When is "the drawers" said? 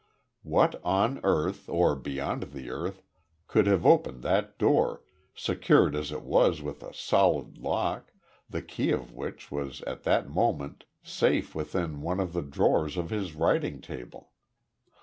12.33-12.97